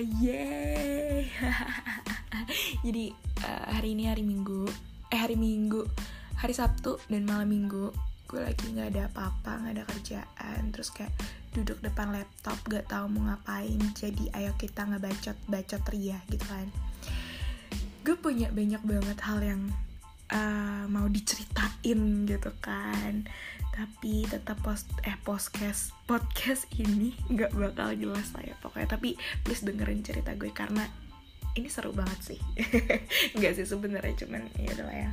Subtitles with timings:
[0.00, 1.26] yeay
[2.86, 3.04] jadi
[3.44, 4.68] uh, hari ini hari minggu.
[5.12, 5.84] Eh hari minggu.
[6.38, 7.90] Hari sabtu dan malam minggu.
[8.28, 10.60] Gue lagi nggak ada apa-apa nggak ada kerjaan.
[10.70, 11.12] Terus kayak
[11.56, 13.80] duduk depan laptop gak tahu mau ngapain.
[13.96, 16.68] Jadi ayo kita ngebacot bacot ria gitu kan.
[18.04, 19.62] Gue punya banyak banget hal yang
[20.32, 23.26] uh, mau diceritain gitu kan.
[23.72, 28.88] Tapi tetap post eh podcast podcast ini nggak bakal jelas lah ya pokoknya.
[28.90, 29.14] Tapi
[29.46, 30.84] please dengerin cerita gue karena
[31.56, 32.40] ini seru banget sih.
[33.38, 35.10] Nggak sih sebenarnya cuman ya udah ya.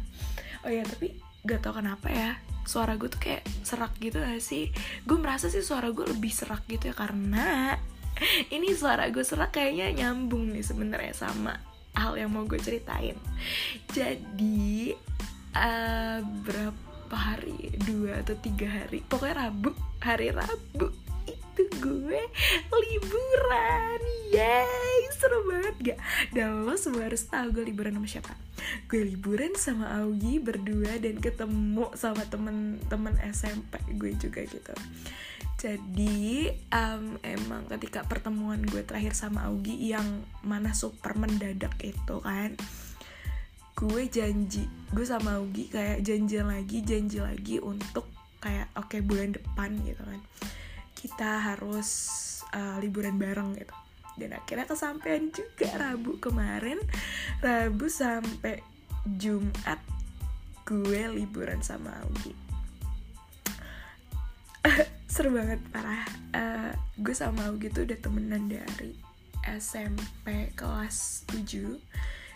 [0.62, 4.70] Oh ya tapi gak tau kenapa ya suara gue tuh kayak serak gitu gak sih?
[5.05, 7.77] Gue merasa sih suara gue lebih serak gitu ya karena
[8.55, 13.16] ini suara gue serak kayaknya nyambung nih sebenarnya sama hal yang mau gue ceritain.
[13.91, 14.94] Jadi
[15.55, 17.76] uh, berapa hari?
[17.81, 19.02] Dua atau tiga hari.
[19.08, 19.71] Pokoknya rabu
[20.04, 21.05] hari rabu
[21.56, 22.22] itu gue
[22.68, 24.00] liburan.
[24.36, 26.00] Yay seru banget gak?
[26.36, 28.34] Dan lo semua harus tahu gue liburan sama siapa.
[28.92, 34.76] Gue liburan sama Augie berdua dan ketemu sama temen-temen SMP gue juga gitu.
[35.56, 42.60] Jadi um, emang ketika pertemuan gue terakhir sama Augie yang mana super mendadak itu kan
[43.76, 48.08] gue janji gue sama Augie kayak janji lagi janji lagi untuk
[48.40, 50.20] kayak oke okay, bulan depan gitu kan
[51.06, 51.90] kita harus
[52.50, 53.78] uh, liburan bareng gitu.
[54.18, 56.82] Dan akhirnya kesampaian juga Rabu kemarin.
[57.46, 58.66] Rabu sampai
[59.06, 59.78] Jumat
[60.66, 62.34] gue liburan sama Augie.
[65.14, 66.09] Seru banget parah.
[66.34, 68.98] Uh, gue sama Augie tuh udah temenan dari
[69.46, 71.78] SMP kelas 7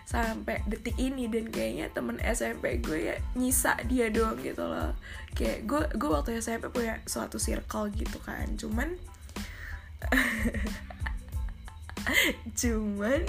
[0.09, 4.97] sampai detik ini dan kayaknya temen SMP gue ya nyisa dia doang gitu loh.
[5.37, 8.49] Kayak gue gue waktu SMP punya suatu circle gitu kan.
[8.57, 8.97] Cuman
[12.65, 13.21] cuman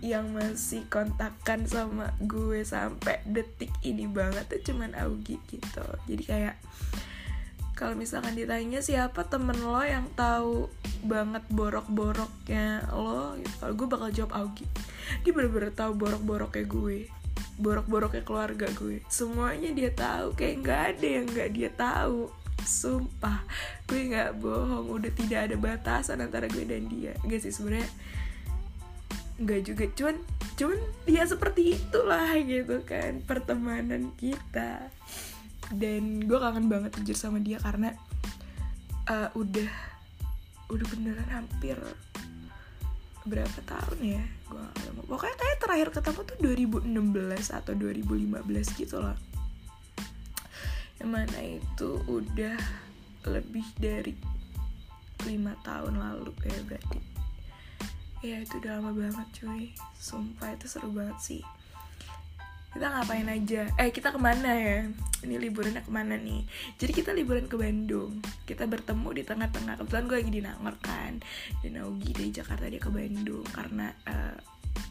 [0.00, 5.84] yang masih kontakkan sama gue sampai detik ini banget tuh cuman Augie gitu.
[6.08, 6.56] Jadi kayak
[7.72, 10.68] kalau misalkan ditanya siapa temen lo yang tahu
[11.02, 13.54] banget borok-boroknya lo gitu.
[13.58, 14.68] Kalau gue bakal jawab Augie.
[15.24, 16.98] Dia bener-bener tahu borok-boroknya gue
[17.60, 19.04] borok-boroknya keluarga gue.
[19.08, 22.30] Semuanya dia tahu kayak nggak ada yang nggak dia tahu.
[22.62, 23.42] Sumpah
[23.90, 24.86] gue nggak bohong.
[24.88, 27.12] Udah tidak ada batasan antara gue dan dia.
[27.26, 27.88] Gak sih sebenarnya
[29.42, 29.84] nggak juga.
[29.96, 30.16] Cuman
[30.54, 30.78] cuman
[31.08, 34.92] ya seperti itulah gitu kan pertemanan kita
[35.76, 37.96] dan gue kangen banget jujur sama dia karena
[39.08, 39.70] uh, udah
[40.72, 41.76] udah beneran hampir
[43.22, 44.66] berapa tahun ya gue
[45.06, 49.18] pokoknya kayak terakhir ketemu tuh 2016 atau 2015 gitu loh.
[50.96, 52.56] Yang mana itu udah
[53.28, 54.16] lebih dari
[55.28, 56.98] lima tahun lalu ya berarti.
[58.24, 59.76] Ya itu udah lama banget cuy.
[60.00, 61.42] Sumpah itu seru banget sih
[62.72, 63.68] kita ngapain aja?
[63.76, 64.88] Eh kita ke mana ya?
[65.22, 66.42] Ini liburannya ke mana nih?
[66.80, 68.24] Jadi kita liburan ke Bandung.
[68.48, 69.76] Kita bertemu di tengah-tengah.
[69.76, 71.20] Kebetulan gue lagi di Nangor kan.
[71.60, 73.44] Dan Augie dari Jakarta dia ke Bandung.
[73.52, 74.36] Karena uh,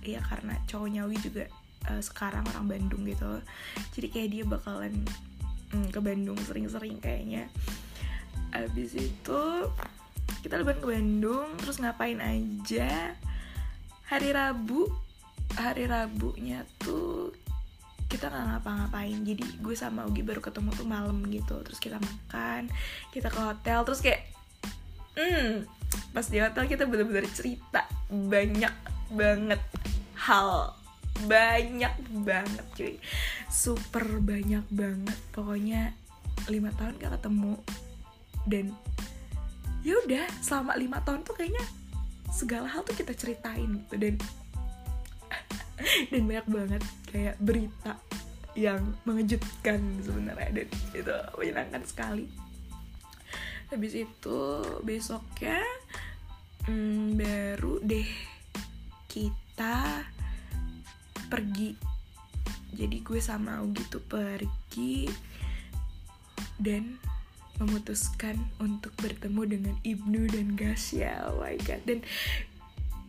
[0.06, 1.44] ya karena cowoknya Augie juga
[1.90, 3.42] uh, sekarang orang Bandung gitu.
[3.98, 4.94] Jadi kayak dia bakalan
[5.74, 7.50] mm, ke Bandung sering-sering kayaknya.
[8.54, 9.42] Abis itu
[10.46, 11.50] kita liburan ke Bandung.
[11.58, 13.18] Terus ngapain aja?
[14.06, 15.12] Hari Rabu
[15.56, 17.31] hari Rabunya tuh
[18.22, 19.18] kita nggak ngapa-ngapain.
[19.26, 21.58] Jadi gue sama Ugi baru ketemu tuh malam gitu.
[21.66, 22.70] Terus kita makan
[23.10, 24.30] kita ke hotel terus kayak
[25.18, 25.66] hmm
[26.14, 28.70] pas di hotel kita bener-bener cerita banyak
[29.10, 29.58] banget.
[30.22, 30.78] Hal
[31.26, 33.02] banyak banget cuy.
[33.50, 35.18] Super banyak banget.
[35.34, 35.98] Pokoknya
[36.46, 37.58] lima tahun gak ketemu.
[38.46, 38.70] Dan
[39.82, 41.66] ya udah selama lima tahun tuh kayaknya
[42.30, 43.98] segala hal tuh kita ceritain gitu.
[43.98, 44.22] Dan
[46.14, 47.98] dan banyak banget kayak berita
[48.56, 50.64] yang mengejutkan sebenarnya.
[50.64, 52.28] Dan itu menyenangkan sekali.
[53.72, 54.40] Habis itu
[54.84, 55.64] besoknya
[56.68, 58.10] hmm, baru deh
[59.08, 60.04] kita
[61.32, 61.76] pergi.
[62.76, 65.08] Jadi gue sama Augie tuh pergi
[66.60, 67.00] dan
[67.60, 71.32] memutuskan untuk bertemu dengan Ibnu dan Gasya.
[71.32, 71.82] Oh my god.
[71.88, 72.00] Dan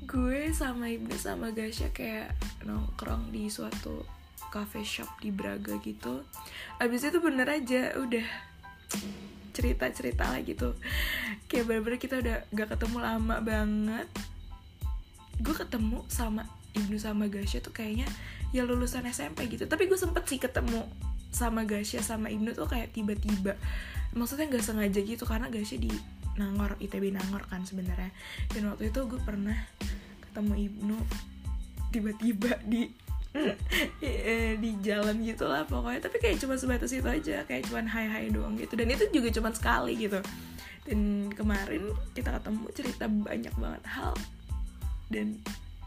[0.06, 2.37] gue sama Ibnu sama Gasya kayak
[2.67, 6.25] nongkrong di suatu cafe shop di Braga gitu.
[6.81, 8.27] Abis itu bener aja udah
[9.53, 10.75] cerita-cerita lah gitu.
[11.47, 14.09] Kayak bener-bener kita udah gak ketemu lama banget.
[15.39, 18.09] Gue ketemu sama Ibnu sama Gasya tuh kayaknya
[18.50, 19.69] ya lulusan SMP gitu.
[19.69, 20.88] Tapi gue sempet sih ketemu
[21.33, 23.56] sama Gasya sama Ibnu tuh kayak tiba-tiba.
[24.17, 25.93] Maksudnya nggak sengaja gitu karena Gasya di
[26.41, 28.12] Nangor ITB Nangor kan sebenarnya.
[28.53, 29.56] Dan waktu itu gue pernah
[30.29, 30.99] ketemu Ibnu
[31.93, 32.88] tiba-tiba di
[34.62, 36.00] di jalan gitu lah pokoknya.
[36.05, 38.76] Tapi kayak cuma sebatas itu aja kayak cuma hai hai doang gitu.
[38.76, 40.20] Dan itu juga cuma sekali gitu.
[40.84, 44.14] Dan kemarin kita ketemu cerita banyak banget hal
[45.12, 45.38] dan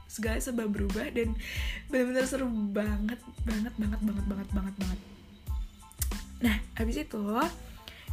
[0.06, 1.36] segala sebab berubah dan
[1.92, 5.00] benar-benar seru banget banget banget banget banget banget banget.
[6.40, 7.24] Nah habis itu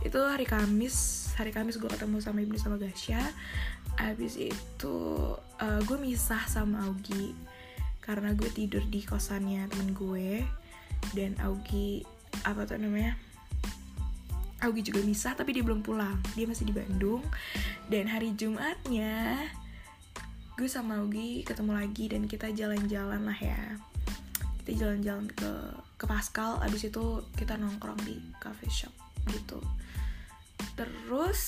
[0.02, 3.22] itu hari Kamis hari Kamis gue ketemu sama Ibnu sama Gasya
[3.94, 4.96] habis itu
[5.38, 7.30] uh, gue misah sama Augie
[8.02, 10.42] karena gue tidur di kosannya temen gue
[11.14, 12.02] dan Augie
[12.42, 13.14] apa tuh namanya
[14.62, 16.22] Augie juga misah tapi dia belum pulang.
[16.38, 17.22] Dia masih di Bandung
[17.90, 19.34] dan hari Jumatnya
[20.54, 23.62] gue sama Augie ketemu lagi dan kita jalan-jalan lah ya.
[24.62, 25.50] Kita jalan-jalan ke
[25.98, 28.94] ke Pascal abis itu kita nongkrong di cafe shop
[29.34, 29.58] gitu.
[30.78, 31.42] Terus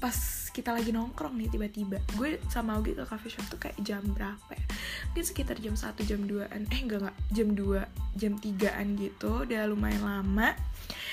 [0.00, 0.16] pas
[0.50, 2.00] kita lagi nongkrong nih tiba-tiba.
[2.16, 4.66] Gue sama Augie ke cafe shop tuh kayak jam berapa ya?
[5.12, 7.16] Mungkin sekitar jam 1 jam 2an eh enggak enggak.
[7.30, 9.30] Jam 2 jam 3an gitu.
[9.46, 10.56] Udah lumayan lama.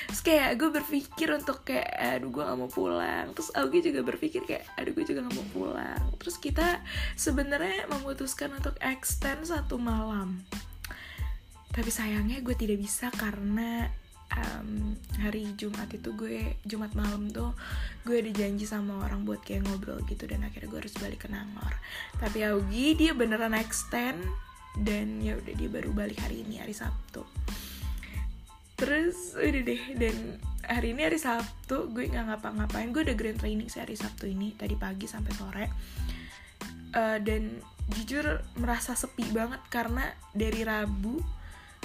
[0.07, 3.27] Terus kayak gue berpikir untuk kayak aduh gue gak mau pulang.
[3.35, 6.01] Terus Augie juga berpikir kayak aduh gue juga gak mau pulang.
[6.17, 6.81] Terus kita
[7.19, 10.41] sebenarnya memutuskan untuk extend satu malam.
[11.75, 13.91] Tapi sayangnya gue tidak bisa karena
[14.35, 17.55] um, hari Jumat itu gue Jumat malam tuh
[18.03, 21.29] gue ada janji sama orang buat kayak ngobrol gitu dan akhirnya gue harus balik ke
[21.31, 21.73] Nangor.
[22.19, 24.19] Tapi Augie dia beneran extend
[24.77, 27.23] dan ya udah dia baru balik hari ini hari Sabtu.
[28.77, 30.15] Terus udah deh dan
[30.67, 32.93] hari ini hari Sabtu gue nggak ngapa-ngapain.
[32.93, 35.65] Gue udah grand training sih hari Sabtu ini tadi pagi sampai sore.
[36.97, 37.59] Uh, dan
[37.93, 41.19] jujur merasa sepi banget karena dari Rabu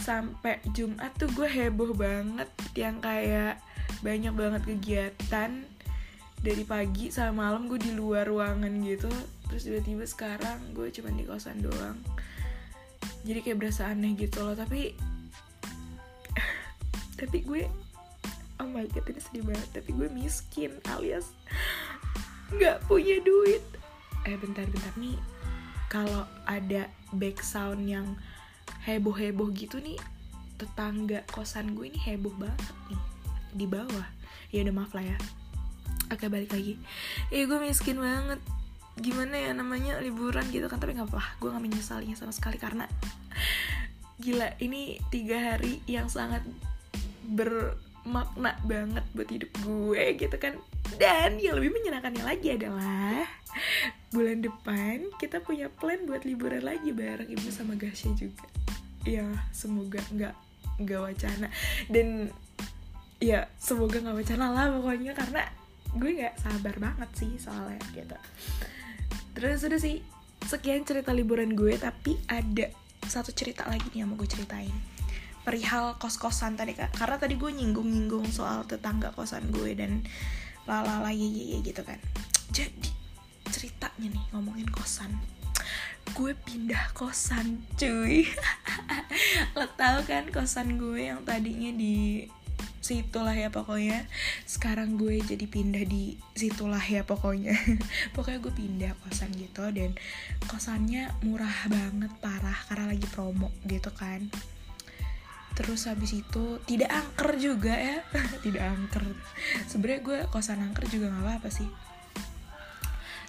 [0.00, 2.48] sampai Jumat tuh gue heboh banget
[2.78, 3.60] yang kayak
[4.00, 5.50] banyak banget kegiatan
[6.42, 9.12] dari pagi sampai malam gue di luar ruangan gitu.
[9.46, 11.98] Terus tiba-tiba sekarang gue cuma di kosan doang.
[13.22, 14.96] Jadi kayak berasa aneh gitu loh tapi
[17.20, 17.62] tapi gue
[18.58, 19.68] oh my god ini sedih banget.
[19.70, 21.30] Tapi gue miskin alias
[22.50, 23.62] nggak punya duit.
[24.26, 25.18] Eh bentar-bentar nih
[25.92, 28.16] kalau ada back sound yang
[28.82, 29.98] heboh-heboh gitu nih
[30.58, 33.00] tetangga kosan gue ini heboh banget nih
[33.52, 34.06] di bawah.
[34.54, 35.18] Ya udah maaf lah ya.
[36.12, 36.78] Oke balik lagi.
[37.30, 38.38] Ya gue miskin banget.
[38.98, 42.84] Gimana ya namanya liburan gitu kan tapi nggak apa gue nggak menyesalinya sama sekali karena
[44.20, 46.44] gila ini tiga hari yang sangat
[47.24, 50.58] bermakna banget buat hidup gue gitu kan.
[51.00, 53.24] Dan yang lebih menyenangkannya lagi adalah
[54.12, 58.44] bulan depan kita punya plan buat liburan lagi bareng ibu sama Gasya juga
[59.02, 60.34] ya semoga nggak
[60.82, 61.48] nggak wacana.
[61.90, 62.30] Dan
[63.22, 65.42] ya semoga nggak wacana lah pokoknya karena
[65.92, 68.16] gue nggak sabar banget sih soalnya gitu.
[69.36, 70.00] Terus udah sih
[70.42, 72.72] sekian cerita liburan gue tapi ada
[73.06, 74.74] satu cerita lagi nih yang mau gue ceritain.
[75.42, 76.94] Perihal kos-kosan tadi kak.
[76.94, 80.06] Karena tadi gue nyinggung-nyinggung soal tetangga kosan gue dan
[80.66, 81.98] lalala ye ye gitu kan.
[82.54, 82.90] Jadi
[83.50, 85.12] ceritanya nih ngomongin kosan
[86.12, 88.26] gue pindah kosan cuy.
[89.56, 92.26] Lo tau kan kosan gue yang tadinya di
[92.82, 94.10] situlah ya pokoknya.
[94.44, 97.54] Sekarang gue jadi pindah di situlah ya pokoknya.
[98.14, 99.94] Pokoknya gue pindah kosan gitu dan
[100.50, 104.26] kosannya murah banget parah karena lagi promo gitu kan.
[105.54, 108.02] Terus habis itu tidak angker juga ya.
[108.44, 109.04] Tidak angker.
[109.70, 111.91] Sebenarnya gue kosan angker juga nggak apa-apa sih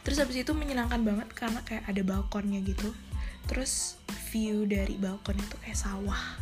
[0.04, 2.92] terus habis itu menyenangkan banget karena kayak ada balkonnya gitu.
[3.48, 4.00] Terus
[4.32, 6.40] view dari balkon itu kayak sawah.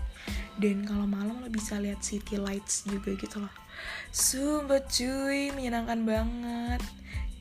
[0.61, 3.53] Dan kalau malam lo bisa lihat city lights juga gitu loh.
[4.13, 6.81] Sumpah cuy menyenangkan banget.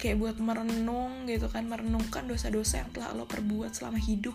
[0.00, 4.32] Kayak buat merenung gitu kan merenungkan dosa-dosa yang telah lo perbuat selama hidup.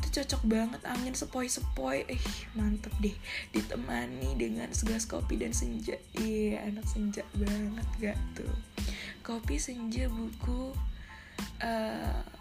[0.00, 2.08] Itu cocok banget angin sepoi-sepoi.
[2.08, 2.24] Eh
[2.56, 3.12] mantep deh.
[3.52, 6.00] Ditemani dengan segelas kopi dan senja.
[6.16, 8.56] Iya anak senja banget gak tuh?
[9.20, 10.72] Kopi senja buku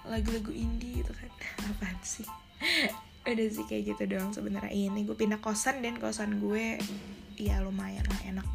[0.04, 1.32] lagu lagu-lagu indie gitu kan.
[1.72, 2.28] Apaan sih?
[3.24, 4.72] Udah sih kayak gitu doang sebenarnya.
[4.72, 6.78] Ini gue pindah kosan dan kosan gue
[7.40, 8.48] ya lumayan lah enak.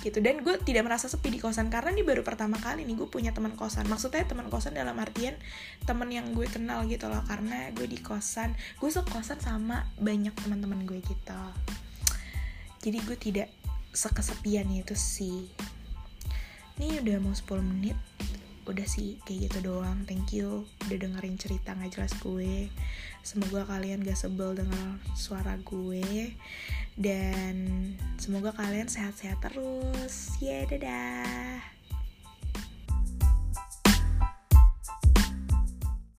[0.00, 0.20] Gitu.
[0.20, 3.36] Dan gue tidak merasa sepi di kosan karena ini baru pertama kali nih gue punya
[3.36, 3.84] teman kosan.
[3.88, 5.36] Maksudnya teman kosan dalam artian
[5.84, 10.88] teman yang gue kenal gitu loh karena gue di kosan gue sekosan sama banyak teman-teman
[10.88, 11.42] gue gitu.
[12.86, 13.48] Jadi gue tidak
[13.96, 15.48] sekesepian itu sih.
[16.76, 17.96] Ini udah mau 10 menit
[18.66, 20.02] udah sih kayak gitu doang.
[20.04, 22.70] Thank you udah dengerin cerita nggak jelas gue.
[23.26, 26.34] Semoga kalian gak sebel dengar suara gue.
[26.94, 27.54] Dan
[28.22, 30.38] semoga kalian sehat-sehat terus.
[30.38, 31.75] Ya yeah, dadah